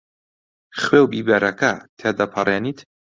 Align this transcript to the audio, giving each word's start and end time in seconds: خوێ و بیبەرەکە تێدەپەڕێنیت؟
خوێ 0.81 0.99
و 1.01 1.09
بیبەرەکە 1.11 1.71
تێدەپەڕێنیت؟ 1.99 2.79